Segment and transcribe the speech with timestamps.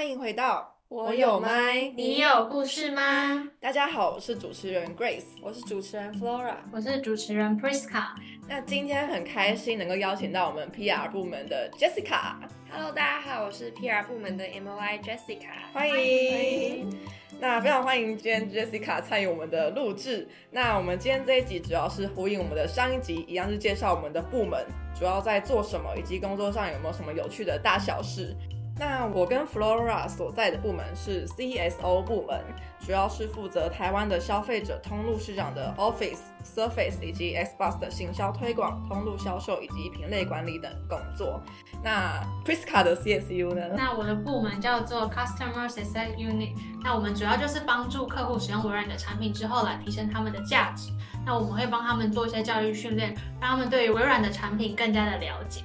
[0.00, 3.50] 欢迎回到我有麦，你有故事吗？
[3.60, 8.04] 大家好，我是主持人 Grace，我是主持人 Flora，我是主持人 Priska。
[8.48, 12.36] 那今天很开心能够邀请到我们 PR 部门的 Jessica。
[12.70, 15.94] Hello，大家好，我是 PR 部门的 MOI Jessica，欢迎。
[15.94, 16.98] 欢迎。
[17.38, 20.26] 那非常欢迎今天 Jessica 参与我们的录制。
[20.50, 24.64] 那我们今天这一集主要是呼应我们的上一集，一样是介绍我们的部门
[24.98, 28.34] 主要在做什么，以及工作上有没有什么有趣的大小事。
[28.80, 32.42] 那我跟 Flora 所在的部门是 CSO 部门，
[32.78, 41.42] 主要是负责台湾的消费者通路市场的 Office、Surface 以及 Xbox 的行销推广、通路销售以及品类管理等工作。
[41.84, 43.60] 那 Priska 的 CSU 呢？
[43.76, 46.54] 那我的部门叫做 Customer Success Unit。
[46.82, 50.90] 那我们主要就是帮助客户使用微软的产品之后来提升他们的价值。
[51.26, 55.60] 那我们会帮他们做一些教育训练，让他们对于微软的产品更加的了解。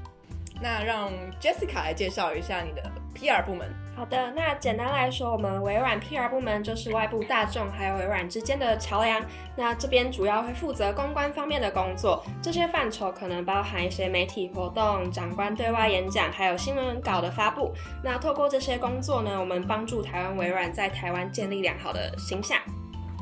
[0.62, 2.82] 那让 Jessica 来介绍一下你的
[3.16, 3.68] PR 部门。
[3.96, 9.22] 好的，那简单来说，我们微软 PR 部门就是外部大众还有微软之间的桥梁。
[9.56, 17.74] 那这边主要会负责公关方面的工作，这些范畴可能包含一些媒体活动、长官对外演讲，还有新闻稿的发布。
[18.04, 22.60] 那透过这些工作呢，我们帮助台湾微软在台湾建立良好的形象。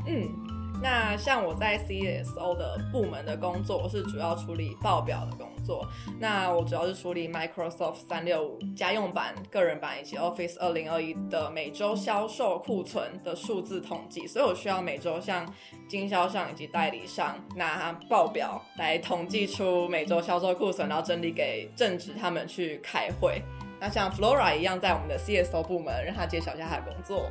[0.06, 0.43] 嗯。
[0.84, 5.88] 那像我在 CSO 的部门的工作，我是主要处理报表的工作。
[6.20, 15.50] 那我主要是处理 Microsoft 三六五家用版、个人版以及 Office 二零二一的每周销售库存的数字统计，所以我需要每周向
[15.88, 23.42] 经销商以及代理商拿报表来统计出每周销售库存，然后整理给正职他们去开会。
[23.80, 27.26] 那像 Flora 一样，在我们的 CSO 部门，让他介绍一下他的工作。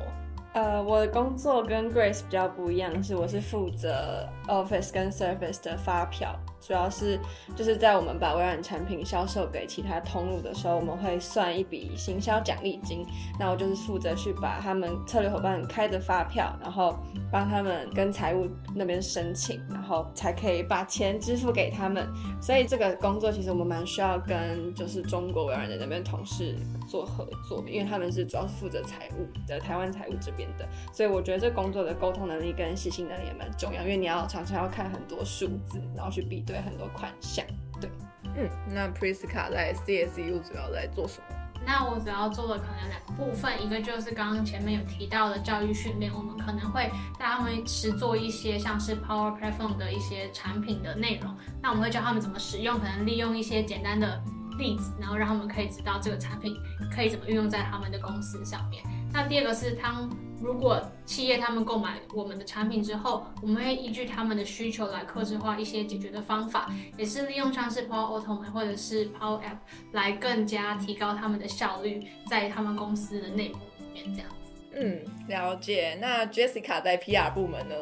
[0.54, 6.32] 呃，我的工作跟 Grace 比较不一样，是我是负责 Office 跟 Surface 的发票。
[6.60, 7.18] 主要是
[7.54, 13.04] 就是在我们把微软产品销售给其他通路的时候，我们会算一笔行销奖励金。
[13.38, 16.96] 那我就是负责去把他们策略伙伴开的发票，然后
[17.32, 22.08] 帮他们跟财务那边申请，然后才可以把钱支付给他们。
[22.40, 26.54] 所以这个工作其实我们蛮需要跟就是中国微软的那边同事
[26.88, 30.68] 做合作，因为他们是主要是负责财务的台湾财务这边的。
[30.92, 36.64] 所以我觉得这工作的沟通能力跟细心能力也蛮重要，因为你要常常要看很多数字，然后去比对。
[36.64, 37.44] 很多款项，
[37.78, 37.90] 对，
[38.36, 41.36] 嗯，那 Priska 在 CSU 主要在做什么？
[41.66, 54.22] 那我主要做的可能有两部分，一个就是刚刚前面有提到的教育训练，我们可能会带他们实做一些像是 Power Platform 的一些产品的内容，那我们会教他们怎么使用，可能利用一些简单的
[54.58, 56.56] 例子，然后让他们可以知道这个产品
[56.94, 58.82] 可以怎么运用在他们的公司上面。
[59.12, 60.10] 那第二个是当
[60.40, 69.58] 如果企业他们购买我们的产品之后，我们会依据他们的需求来客制化一些解决的方法，也是利用像是 Power Automate 或者是 Power App
[69.92, 74.28] 来更加提高他们的效率，在他们公司的内部里面这样。
[74.76, 75.96] 嗯，了解。
[76.00, 77.74] 那 Jessica 在 PR 部门呢？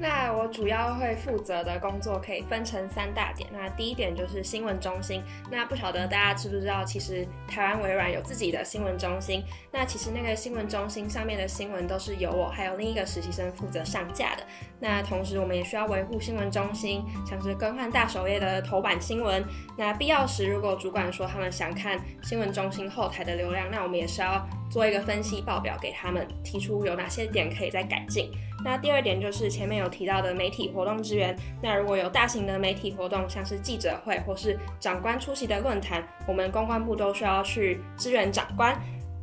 [0.00, 3.48] 那我主要会负责的工作可以分成三大点。
[3.52, 5.20] 那第一点就是新闻中心。
[5.50, 9.42] 那不晓得大家知不知道，其实台湾微软有自己的新闻中心。
[9.72, 14.44] 那其实那个新闻中心上面的新闻都是由我还有另一个实习生负责上架的。
[14.78, 19.44] 那同时我们也需要维护新闻中心，像是更换大首页的头版新闻。
[19.76, 28.30] 那必要时，如果主管说他们想看新闻中心后台的流量，那我们也是要做一个分析报表给他们，提出有哪些点可以再改进。
[28.64, 31.36] 那第二点就是前面有提到的媒体活动支援。
[31.62, 38.76] 那如果有大型的媒体活动，像是记者会或是长官出席的论坛，我们公关部都需要去支援长官。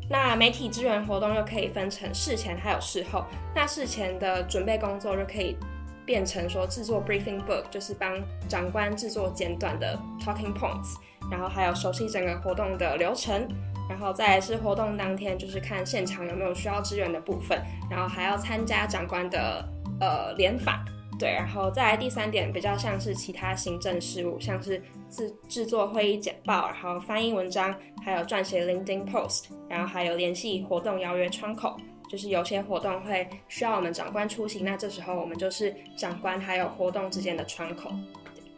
[0.09, 3.25] 那媒体支援活动又可以分成事前还有事后。
[3.53, 5.57] 那事前的准备工作就可以
[6.05, 10.95] 变成说制作 briefing book，就是帮长官制作简短的 talking points，
[11.29, 13.47] 然后还有熟悉整个活动的流程。
[13.87, 19.63] 然后再来是活动当天，就是看现场有没有需要支援的部分，然后还要参加长官的
[19.99, 20.83] 呃联访，
[21.19, 31.77] 对，然后再来第三点比较像是其他行政事务，像是制制作会议简报，然后翻译文章，还有撰写 LinkedIn post，然后还有联系活动邀约窗口，
[32.09, 37.91] 就是有些活动会需要我们长官出席，那这时候我们就是长官还有活动之间的窗口。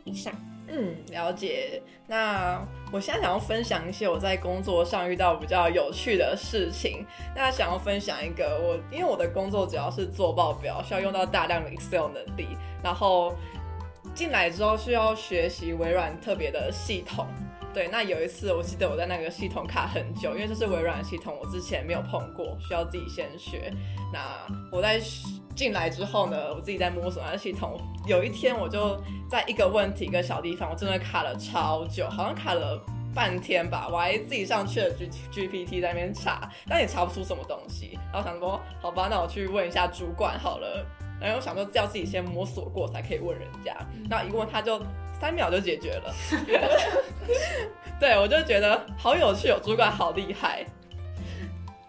[0.06, 0.34] 以上。
[0.68, 1.82] 嗯，了解。
[2.08, 2.62] 那
[2.92, 7.06] 我现在想要分享一些我在工作上遇到比较有趣的事情。
[7.36, 12.58] 那想要分享一个我，因为我的工作主要是做报表，需要用到大量的 Excel 能力。
[12.84, 13.34] 然后
[14.14, 17.28] 进来之后需要学习微软特别的系统。
[17.74, 23.72] 对，那有一次我记得我在那个系统卡很久，因为这是微软系统，我之前没有碰过，需要自己先学。
[24.12, 24.20] 那
[24.72, 25.00] 我在
[25.58, 27.82] 进来之后呢，我自己在摸索那系统。
[28.06, 28.96] 有一天我就
[29.28, 32.80] 在一个问题一个小地方，我真的卡了超久，好像卡了
[33.14, 35.10] 半天吧，我还自己上去了 G
[35.50, 37.98] GPT 在那边查，但也查不出什么东西。
[38.14, 40.86] 然后想说，好吧，那我去问一下主管好了。
[41.20, 43.76] 然后我想说，要自己先摸索过才可以问人家。
[44.08, 44.80] 那一问他就
[45.20, 46.14] 三秒就解决了。
[48.00, 50.64] 对，我就觉得好有趣哦，主管好厉害。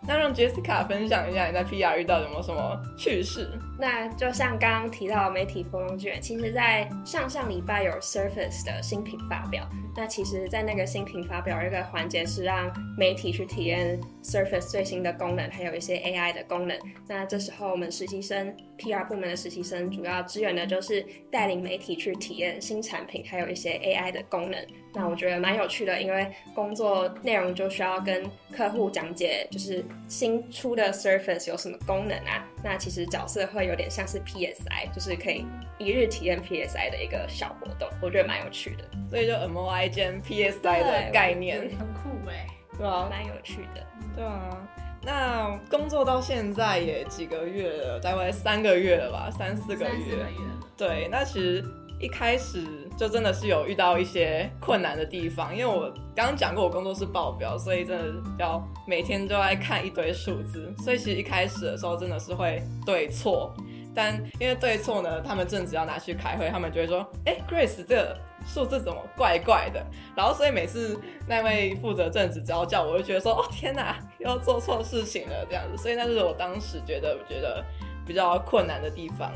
[0.08, 3.50] 那让 Jessica 分享一下你在 PR 遇到有没有什么趣事？
[3.78, 9.68] 那就像刚刚提到媒体风卷，其实在上上礼拜有 Surface 的新品发表。
[9.96, 16.78] 那其实，在那个新品发表一个环节是让媒体去体验 Surface 最新的功能，还有一些 AI 的功能。
[17.08, 24.66] 那这时候我们实习生 PR 部门的实习生主要支援的就是带领媒体去体验新产品，还有一些 AI 的功能。
[24.94, 32.46] 那我觉得蛮有趣的，因为工作内容就需要跟客户讲解，就是新出的 Surface 有什么功能啊。
[32.62, 35.46] 那其实角色会有点像是 PSI，就是可以
[35.78, 38.84] 一日体验 PSI 的一个小活动，我觉得蛮有趣的。
[39.08, 42.46] 所以就 MOI 兼 PSI 的概念，很酷哎，
[42.76, 43.86] 对啊，蛮有趣的。
[44.14, 44.68] 对啊，
[45.02, 49.90] 那工作到现在也几个月了，大概三个月了吧，三四个月。
[49.90, 50.38] 三四个月。
[50.76, 51.64] 对，那其实
[52.00, 52.64] 一开始
[52.96, 63.52] 就真的是有遇到一些困难的地方，因为我刚刚讲过我工作是报表，所以真的要每天都在看一堆数字，所以其实一开始的时候真的是会对错，
[63.94, 68.18] 但因为对错呢，他们正职要拿去开会，他们就会说，哎，Grace 这个。
[68.46, 69.84] 数字怎么怪怪的？
[70.16, 75.76] 然后所以每次那位负责正职只要叫我，就觉得说，哦天哪，又做错事情了这样子。
[75.76, 77.62] 所以那是我当时觉得觉得
[78.06, 79.30] 比较困难的地方。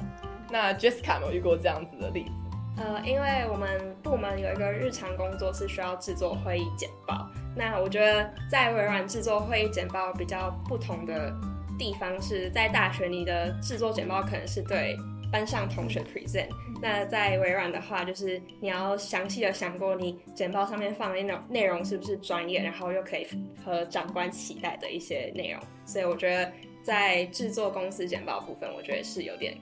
[0.51, 2.42] 那 Jessica 没有遇过这样子的例子？
[2.77, 7.29] 呃，因为我们部门有一个日常工作是需要制作会议简报。
[7.57, 11.33] 那我觉得在微软制作会议简报比较不同的
[11.79, 14.97] 地方是在大学你的制作简报可能是对。
[15.33, 16.47] 班上同学 present，
[16.83, 23.27] 那在微软的话，就是你要详细的想过你简报上面放的内内容是不是专业，然后又可以
[23.65, 25.59] 和长官期待的一些内容。
[25.87, 26.53] 所以我觉得
[26.83, 29.57] 在制作公司简报部分，我觉得是有点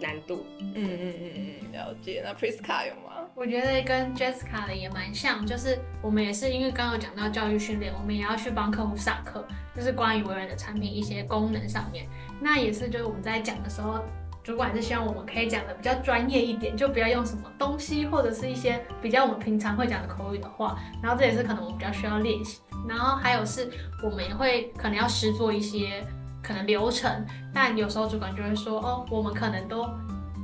[0.00, 0.46] 难度。
[0.58, 2.22] 嗯嗯嗯嗯，了解。
[2.24, 3.26] 那 Priska 有吗？
[3.34, 12.06] 我觉得跟 Jessica 的也蛮像，就是我们也是因为刚刚有讲到教育训练，我们也要去帮客户上课，就是关于微软的产品一些功能上面。
[12.40, 14.02] 那也是就是我们在讲的时候。
[14.44, 20.76] 主管是希望我们可以讲的比较专业一点，就不要用什么东西或者是一些比较我们平常会讲的口语的话。
[21.00, 22.58] 然后这也是可能我们比较需要练习。
[22.88, 23.70] 然后还有是，
[24.02, 26.04] 我们也会可能要实做一些
[26.42, 27.24] 可能流程，
[27.54, 29.88] 但有时候主管就会说，哦，我们可能都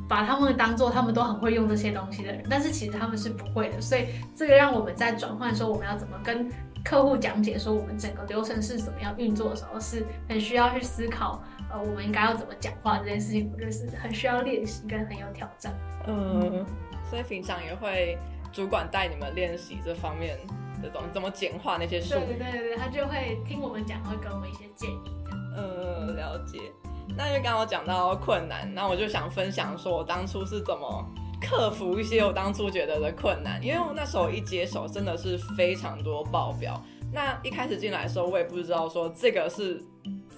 [0.08, 3.80] 把他们当做他们都很会用这些东西的人，但是其实他们是不会的。
[3.80, 6.50] 所以这个让我们在转换说我们要怎么跟
[6.84, 11.42] 客户讲解说我们整个流程是怎么样运作的时候，是很需要去思考。
[11.70, 15.74] 呃，我们应该要怎么讲话这件事情，我觉得是很需要练习跟很有挑战。
[16.06, 16.64] 嗯，
[17.10, 18.16] 所以平常也会
[18.50, 20.38] 主管带你们练习这方面
[20.82, 22.14] 的东西，怎么简化那些数。
[22.14, 25.40] 对对对对，他就会听我们讲，会给我们一些建议这样。
[25.56, 26.58] 嗯，了解。
[27.16, 31.04] 那因为刚刚讲到困难，那我就想分享说我当初是怎么
[31.40, 36.80] 克服一些我当初觉得的困难，因为我那时候一接手真的是非常多报表。
[37.12, 39.82] 那一开始进来的时候，我也不知道说这个是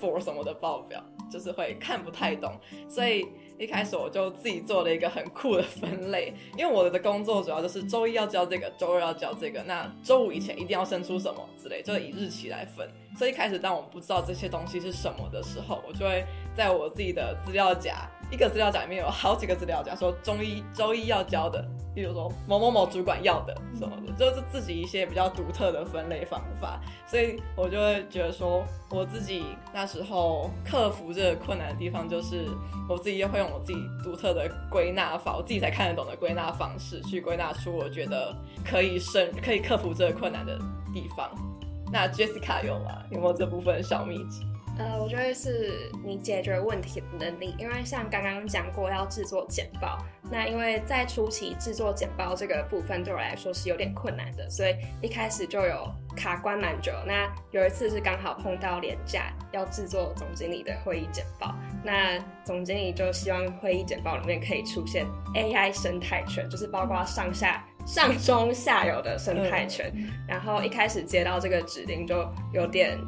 [0.00, 1.02] for 什么的报表。
[1.30, 2.52] 就是会看不太懂，
[2.88, 3.24] 所以
[3.60, 12.90] 一开始我就自己做了一个很酷的分类，因为我的工作主要就是周一要交这个，周二要交这个，那周五以前一定要生出什么之类，就以日期来分。
[13.18, 16.24] 所以一开始当我不知道这些东西是什么的时候，我就会
[16.60, 21.66] 在我自己的资料夹，一个资料夹里面有好几个资料夹，说中医周一要交的。
[21.94, 32.46] 比如说某某某主管要的什么的，就是自己一些比较独特的分类方法，所以我就会觉得说，我自己那时候克服这个困难的地方，就是
[32.90, 40.58] 我自己也会用我自己独特的归纳法，我自己才看得懂的归纳方式，去归纳出我觉得可以胜、可以克服这个困难的
[40.92, 41.30] 地方。
[41.90, 43.02] 那 Jessica 有吗？
[43.10, 44.46] 有没有这部分小秘籍？
[44.78, 49.98] 呃，我觉得是你解决问题的能力，因为像刚刚讲过要制作简报，
[50.30, 55.86] 那因为在初期制作简报这个部分对我来说是有点困难的，所以一开始就有
[56.16, 56.92] 卡关蛮久。
[57.06, 69.92] 那有一次是刚好碰到廉价要制作总经理的会议简报，那总经理就希望会议简报里面可以出现 AI 生态圈，就是包括上下、上中下游的生态圈。
[70.26, 72.98] 然后一开始接到这个指令就有点。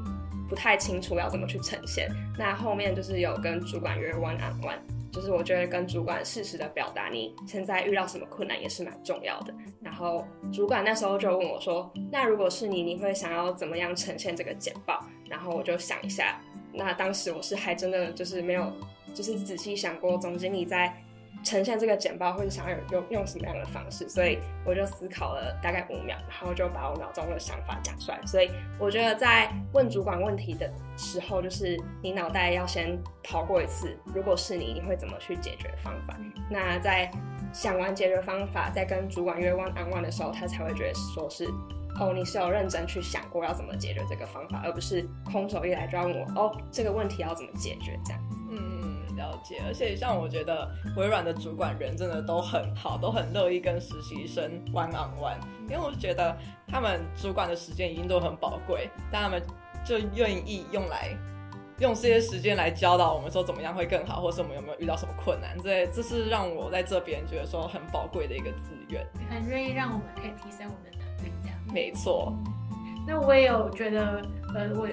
[0.52, 4.76] 不太清楚要怎么去呈现，那后面就是有跟主管约 one on one，
[5.10, 9.54] 就是我觉得跟主管适时的表达你现在遇到什么困难也是蛮重要的。
[9.80, 16.38] 然后主管那时候就问我说：“那如果是你，你会想要怎么样呈现这个简报？”然后我就想一下，
[16.70, 18.70] 那当时我是还真的就是没有，
[19.14, 20.94] 就是仔细想过总经理在
[21.42, 28.20] 呈现这个简报，或者想要用用什么样的方式，所以我就思考了大概五秒，然后就把我脑中的想法讲出来。
[28.24, 36.16] 所以我觉得在问主管问题的时候，就是你脑袋要先跑过一次，如果是你，你会怎么去解决方法？
[36.50, 37.10] 那在
[37.52, 41.44] 想完解决方法，在跟主管约 one on one 的时候，他才会觉得说是
[42.00, 48.36] 哦，你是有认真去想过要怎么解决这个方法，而不是空手一来就要问我哦，这个问题要怎么解决这样子。
[48.50, 48.91] 嗯。
[49.22, 55.38] 了解，而且像我觉得微软的主管人真的都很好，都很乐意跟实习生 one on one，
[55.68, 56.36] 因为我就觉得
[56.66, 59.40] 他们主管的时间一定都很宝贵，但他们
[59.84, 61.16] 就愿意用来
[61.78, 71.58] 用这些时间来教导我们说怎么样会更好，或是我们有没有遇到什么困难，这这是让我在这边觉得说很宝贵的一个资源，很愿意让我们可以提升我们的能力，这样。
[71.72, 72.34] 没错。
[73.06, 74.20] 那我也有觉得，
[74.54, 74.88] 呃，我。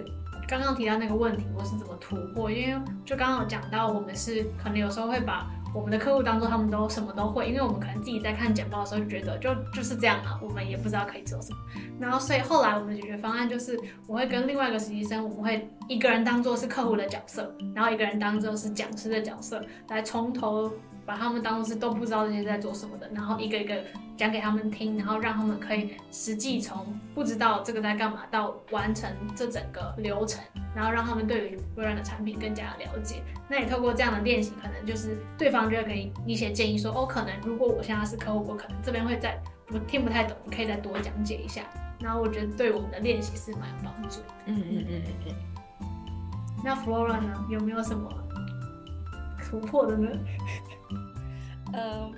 [0.50, 2.50] 刚刚提到那个问题，我是怎么突破？
[2.50, 11.60] 因为就刚刚有讲到，我们是可能有时候会把我们的客户当做他们都什么都会，因为我们可能自己在看简报的时候就觉得就就是这样啊，我们也不知道可以做什么。
[12.00, 20.72] 然后所以后来我们的解决方案就是，我会跟另外一个实习生，我们会一个人当做是客户的角色，然后一个人当做是讲师的角色，来从头。
[21.10, 23.84] 把他们当做是都不知道这些在做什么的，然后一个一个
[24.16, 26.86] 讲给他们听，然后让他们可以实际从
[27.16, 30.40] 不知道这个在干嘛到完成这整个流程，
[30.76, 33.24] 然后让他们对于微软的产品更加的了解。
[33.50, 41.64] 那你透过这样的练习，可能就是对方就会给你一些建议说，哦，可能如果我现在是客户，我可能这边会在我听不太懂，你可以再多讲解一下。
[42.00, 44.28] 然后我觉得对我们的练习是蛮有帮助的。
[44.46, 45.88] 嗯嗯嗯嗯嗯。
[46.64, 48.08] 那 Flora 呢，有没有什么
[49.50, 50.08] 突破的呢？
[51.74, 52.12] 嗯，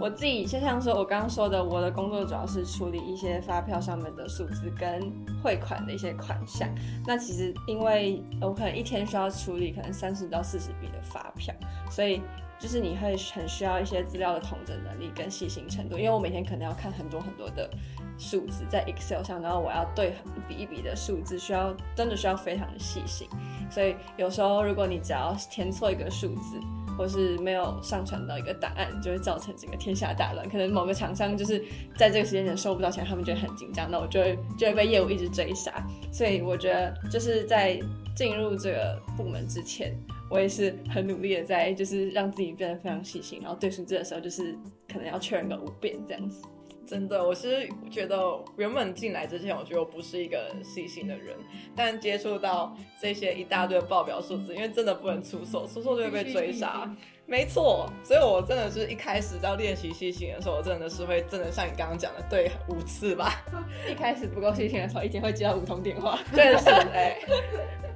[0.00, 6.68] 我自己就像说，我刚刚说的，我的工作主要是处理一些发票上面的数字跟汇款的一些款项。
[7.06, 11.54] 那其实因为我可能一天需要处理可能三十到四十笔的发票，
[11.90, 12.20] 所以
[12.58, 15.98] 就是你会很需要一些资料的统整能力跟细心程度。
[15.98, 17.68] 因为我每天可能要看很多很多的
[18.16, 23.28] 数字在 Excel 上，然后我要对一笔一笔的数字，需要真的需要非常的细心。
[23.70, 26.60] 所以有时候如果你只要填错一个数字，
[26.96, 30.48] 或是没有上传到一个档案，就会造成整个天下大乱。
[30.48, 31.64] 可能某个厂商就是
[31.96, 35.84] 在这个时间点收不到钱，他们就会很紧张，那我就会就会被业务一直追杀。
[36.12, 37.80] 所以我觉得就是在
[38.16, 39.92] 进入这个部门之前，
[40.30, 44.56] 我也是很努力的在就是让自己变得非常细心，然后对数字的时候就是
[44.90, 46.42] 可能要确认个五遍这样子。
[46.86, 48.16] 真的，我是觉得
[48.56, 51.36] 原本进来之前，我觉得我不是一个细心的人，
[51.74, 56.88] 但接触到这些一大堆报表数字，因为真的不能出错，出错就会被追杀。
[57.26, 63.42] 没错，所以我真的是一开始到练习细心的时候，我真的是会真的像你刚刚讲的，对五次吧。
[63.90, 66.18] 一开始不够细心的时候，一天会接到五通电话。
[66.34, 67.16] 对，是哎。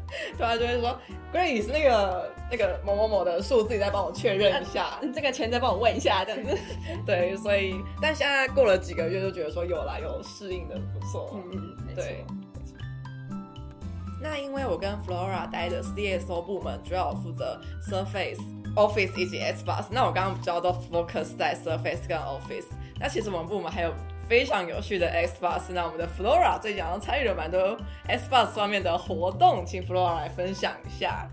[0.36, 0.98] 对啊，就会说
[1.32, 6.58] ，Grace 那个那个某某某的数字，你再帮我确认一下，啊、这个钱再帮我问一下，这样子。
[7.04, 11.40] 对，所以但现在过了几个月，就觉得说有啦，有适应的不错。
[11.52, 12.24] 嗯，对。
[14.20, 18.40] 那因为我跟 Flora 待的 CSO 部门，主要负责 Surface、
[18.74, 19.84] Office 以及 Xbox。
[19.90, 22.66] 那我刚刚比较都 focus 在 Surface 跟 Office。
[22.98, 23.92] 那其实我们部门还有。
[24.28, 31.26] 非常有趣的 Xbox，那我们的 Flora 最近好像参与了蛮多 Xbox 方面的活动，请 Flora 来分享一下。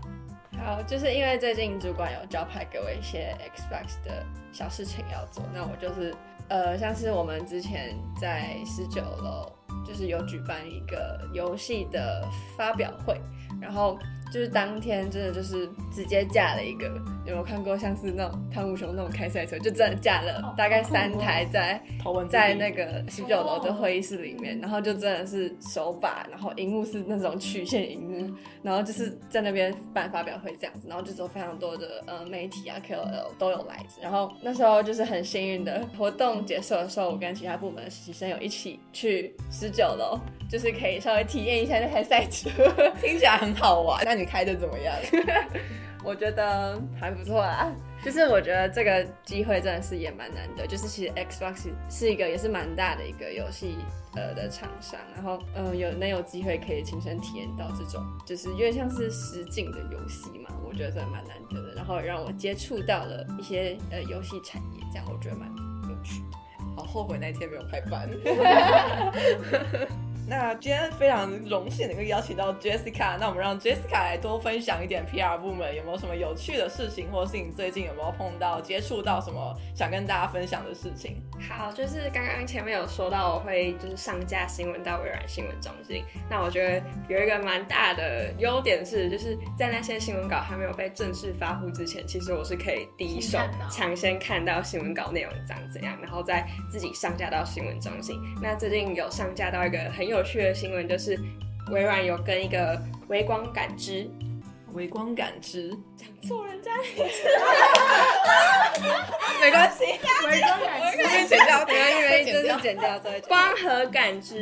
[0.64, 6.14] 好，就是因为最近主管有交派给我一些 Xbox 的小事情要做，那我就是
[6.48, 9.52] 呃，像是我们之前在十九楼，
[9.86, 12.26] 就是有举办一个游戏的
[12.56, 13.20] 发表会，
[13.60, 13.98] 然后。
[14.32, 16.86] 就是当天真的就是直接架了一个，
[17.24, 21.80] 有没有看过像是那种汤姆熊那种开赛车，就真的架了大概三台在
[22.28, 40.18] 在那个十九楼的会议室里面，然后就真的是手把，然后荧幕是那种曲线荧幕，然后就是在那边办发表会这样子，然后就是有非常多的呃媒体啊 KOL 都有来，然后那时候就是很幸运的活动结束的时候，我跟其他部门的实习生有一起去十九楼，
[40.50, 42.50] 就是可以稍微体验一下那台赛车，
[43.00, 44.04] 听起来很好玩。
[44.16, 44.96] 那你开的怎么样？
[46.02, 47.70] 我觉得还不错啊。
[48.02, 50.66] 就是我觉得这个机会真的是也蛮难得。
[50.66, 53.76] 就是其实 Xbox 是一个也是蛮大的一个游戏
[54.14, 60.48] 呃的厂商，然后嗯、呃、有能有机会可以亲身体验到这种，就是有点像是实景的游戏嘛。
[60.66, 61.74] 我觉得真的蛮难得的。
[61.74, 65.46] 然后让我接触到了一些呃游戏产业，这样我觉得蛮
[65.90, 66.38] 有趣的。
[66.74, 68.08] 好后悔那天没有开班。
[70.28, 81.22] 那今天非常荣幸能够邀请到 Jessica，那我们让 Jessica 来多分享一点 PR 部门有没有什么有趣的事情，或是你最近有没有碰到、接触到什么想跟大家分享的事情？
[81.48, 93.38] 好，就是刚刚前面有说到我会就是上架新闻到微软新闻中心，那我觉得有一个蛮大的优点是，就是在那些新闻稿还没有被正式发布之前，其实我是可以第一手
[93.70, 98.20] 抢先看到新闻稿内容长怎样，然后再自己上架到新闻中心。
[98.42, 101.18] 那最近有上架到一个很有有趣的新闻就是，
[101.70, 104.08] 微软有跟一个微光感知，
[104.72, 105.68] 微光感知？
[105.94, 106.70] 讲错人家
[109.40, 114.40] 没关系，微光感知，剪掉，我以为就是剪掉再 光和感知，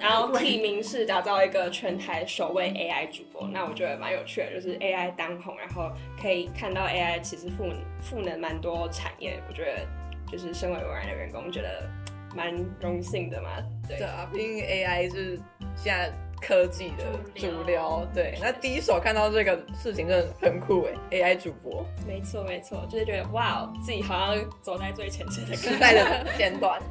[0.00, 9.86] 然后提名是打造一个全台首位 AI 主播，那我觉得蛮有趣的，就是 AI 当红，然后可以看到 AI 其实赋赋能蛮多产业，我觉得
[10.30, 11.88] 就是身为微软的员工觉得。
[12.34, 13.50] 蛮荣幸的嘛，
[13.88, 15.40] 对，对啊，毕竟 AI 是
[15.76, 18.38] 现在科技的主流，主流，对。
[18.40, 26.80] 那第一手看到这个事情真的很酷哎，AI 主播，没错没错，就是觉得哇，自己好像走在最前线的时代的尖端。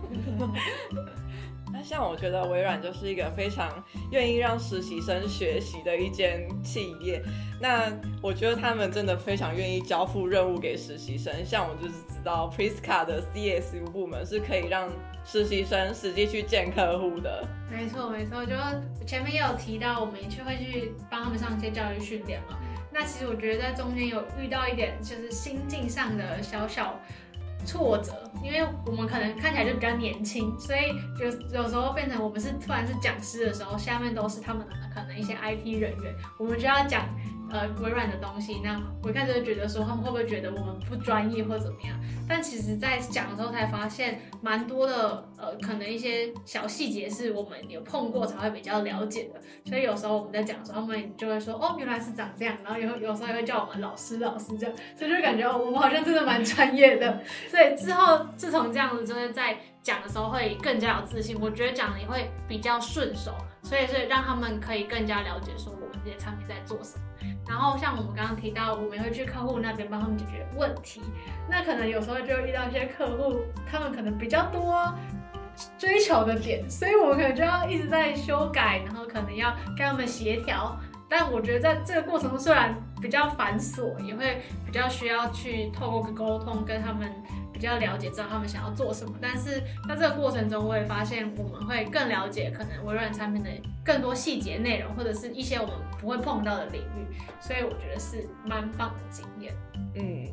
[1.84, 7.22] 像我觉得微软就是一个非常愿意让实习生学习的一间企业。
[7.62, 11.34] 那我觉得他们真的非常愿意交付任务给实习生。
[11.46, 14.90] 像我就是知道 Priska 的 CSU 部门是可以让
[15.26, 17.48] 实习生实际去见客户的。
[17.72, 18.54] 没错没错，就
[19.06, 22.58] 前面也有提到，我们去会去帮他们上一些教育训练嘛。
[22.92, 27.00] 那其实我觉得在中间有遇到一点就是心境上的小小。
[27.66, 37.08] 挫折，因为我们可能看起来就比较年轻，所以有有时候变成我们是突然是讲师的时候，下面都是他们的可能一些 IT 人员，我们就要讲。
[37.54, 41.96] 呃，微软的东西，那我一开始就觉得说，他们会不会觉得我们不专业或怎么样？
[42.28, 49.40] 但其实，在讲的时候才发现，蛮多的呃，可能一些小细节是我们有碰过才会比较了解的。
[49.70, 52.58] 所以有时候我们在讲的时候，他们就会说，哦，原来是长这样。
[52.64, 57.22] 然后有有时候也会叫我们老师老师这样，所以就感觉哦我们好像真的蛮专业的。
[57.48, 61.38] 所以之后自从这样子，就是在讲的时候会更加有自信。
[61.40, 67.04] 我觉得讲的也会比较顺手，所以是让他们可以更加了解说我们这些产品在做什么。
[67.48, 71.02] 然后像我们刚刚提到，我们会去客户那边帮他们解决问题。
[71.50, 74.92] 那可能有时候就遇到一些客户，他们可能比较多
[75.78, 80.80] 追求的点，所以我们可能就要一直在修改，然后可能要跟他们协调。
[81.16, 87.12] 但我觉得在这个过程中，虽然比较繁琐，也会比较需要去透过沟通跟他们。
[87.54, 93.50] 比较了解，知道他们想要做什么，但是在这个过程中，我也发现我们会更了解可能微软产品的
[93.86, 99.54] 更多细节内容，或者是一些我们不会碰到的领域，所以我觉得是蛮棒的经验。
[99.96, 100.28] 嗯，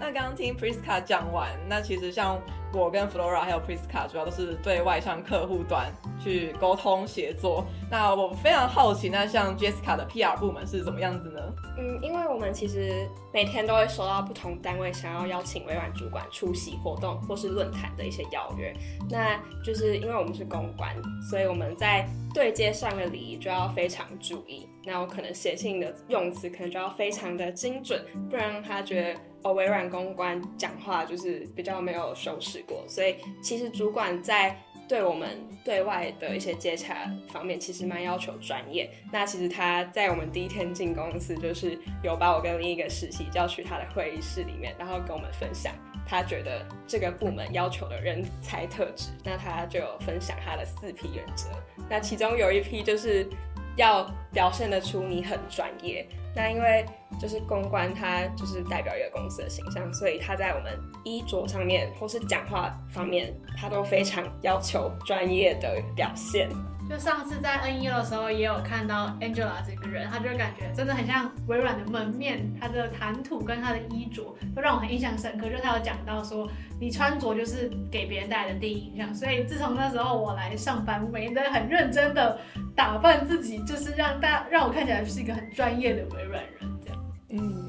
[0.00, 2.40] 那刚刚听 Priska 讲完，那其实像。
[2.72, 7.66] 我跟 Flora 还有 Priska 主要都是对外向客户端去沟通协作。
[7.90, 11.40] 那我非常好奇，那像 Jessica 的 PR 部门是怎么样子呢？
[11.76, 18.72] 嗯，因为我们其实每天都会收到不同单位想要邀请微软主管出席活动或是论坛的一些邀约。
[19.10, 20.94] 那就是因为我们是公关，
[21.28, 24.68] 所以我们在对接上的礼仪就要非常注意。
[24.84, 29.20] 那我可能写信的用词可能就要非常的精准，不然他觉得。
[29.42, 34.56] 哦，微软公关讲话就是比较没有修饰过，所以其实主管在
[34.88, 35.28] 对我们
[35.64, 38.90] 对外的一些接洽方面，其实蛮要求专业。
[39.12, 45.72] 那其实他在我们第一天进公司，就是有把我跟另一个实习叫去他的会议室里面，然后跟我们分享
[46.10, 49.10] 他觉得这个部门要求的人才特质。
[49.22, 51.48] 那他就分享他的四批原则，
[51.88, 53.28] 那其中有一批就是
[53.76, 56.04] 要表现得出你很专业。
[56.34, 56.84] 那因为
[57.20, 66.48] 就是公关，它就是代表一个公司的形象，所以他在我们衣着上面或是讲话方面，他都非常要求专业的表现。
[66.90, 75.48] 就上次在 N1 的时候，也有看到 Angela 这个人，他就感觉真的很像微软的门面，他的谈吐跟他的衣着都让我很印象深刻。
[75.48, 76.50] 就他有讲到说，
[76.80, 79.14] 你穿着就是给别人带来的第一印象。
[79.14, 82.36] 所以自从那时候我来上班，我每天都很认真的
[82.74, 87.04] 打扮自己，就是让大让我看起来是一个很专业的微软人这样。
[87.30, 87.59] 嗯。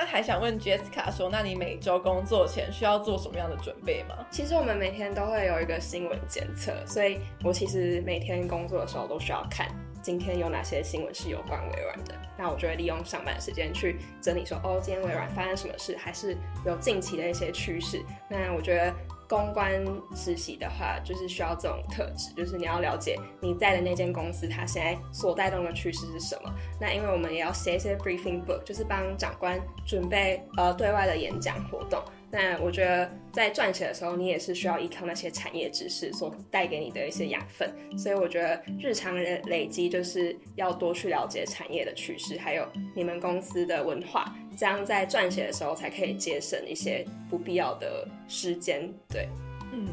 [0.00, 4.14] 那还想问 Jessica 说，那你每周工作前需要做什么样的准备吗？
[4.30, 9.66] 其实我们每天都会有一个新闻检测，所以我其实每天工作的时候都需要看
[10.00, 12.14] 今天有哪些新闻是有关微软的。
[12.38, 18.00] 那我就会利用上班时间去整理，说哦，今天微软发生什么事，还是有近期的一些趋势。
[18.28, 18.94] 那我觉得。
[19.28, 19.84] 公关
[20.16, 26.50] 实习的话，就是需要这种特质，就是你要了解你在的那间公司，它现在所带动的趋势是什么。
[26.80, 32.02] 那因为我们也要写一些 briefing book，就是帮长官准备呃对外的演讲活动。
[32.30, 37.70] 那我觉得在撰写的时候，你也是需要依靠那些产业知识所带给你的一些养分。
[37.98, 48.92] 所以我觉得日常的累积就是要多去了解产业的趋势，还有你们公司的文化，这样在撰写的时候才可以节省一些不必要的时间。
[49.08, 49.28] 对，
[49.72, 49.86] 嗯。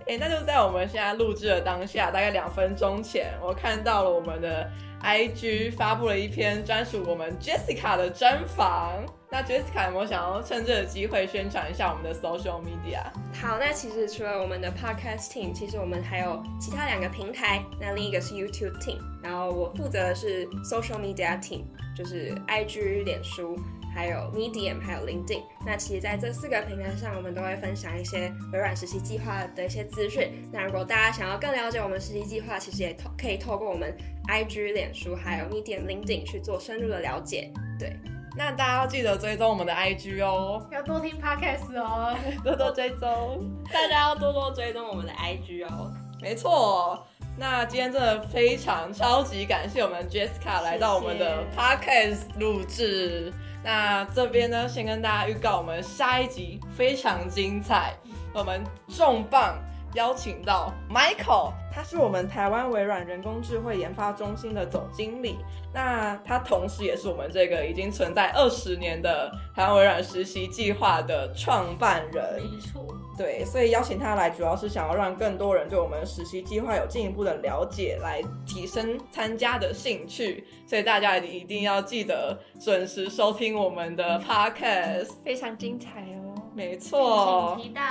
[0.00, 4.70] 哎、欸，那就在我们现在录制的当下，大概两分钟前，我看到了我们的
[5.02, 9.04] IG 发布了一篇专属我们 Jessica 的专访。
[9.30, 13.02] 那 Jessica 有没有想要趁这个机会宣传一下我们的 social media？
[13.34, 17.62] 好，那其实除了我们的 podcast team，其实我们还有其他两个平台。
[17.78, 23.58] 那另一个是 YouTube team，然后我负责的是 social media team，就是 IG、脸书。
[23.94, 25.42] 还有 Medium，还有 LinkedIn。
[25.66, 30.48] 那其实，在这四个平台上，我们都会分享一些微软实习计划的一些资讯。
[30.52, 33.96] 那如果大家想要更了解我们实习计划，其实也透可以透过我们
[34.28, 37.50] IG、脸书，还有 Medium、LinkedIn 去做深入的了解。
[37.78, 37.96] 对，
[38.36, 45.92] 那大家要记得追踪我们的 IG 哦，要多听 Podcast 哦， 多多追踪，大家要多多追踪我们的 IG 哦。
[46.20, 47.06] 没错。
[47.40, 53.32] 那今天真的非常超级感谢我们 Jessica 来到我们的 Podcast 录制。
[53.62, 57.94] 那这边呢，先跟大家预告，我们下一集非常精彩，
[58.32, 59.58] 我们重磅
[59.94, 65.38] 邀请到 Michael，他是我们台湾微软人工智慧研发中心的总经理，
[65.72, 72.42] 那他同时也是我们这个已经存在二十年的台湾微软实习计划的创办人。
[72.42, 72.84] 没错。
[73.16, 80.44] 对，所以邀请他来，主要是想要让更多人对我们实习计划有进一步的了解，来提升参加的兴趣。
[80.66, 86.34] 所以大家一定要记得准时收听我们的 podcast，非常精彩哦。
[86.56, 87.82] 没错，请期待。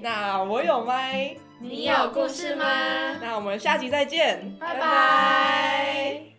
[0.00, 2.64] 那我有麦，你有故事吗？
[3.22, 6.31] 那我们下集再见，拜拜。